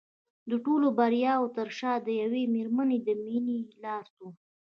[0.49, 4.21] د ټولو د بریاوو تر شا د یوې مېرمنې د مینې لاس و